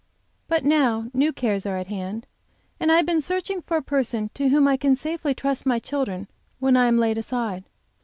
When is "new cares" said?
1.13-1.67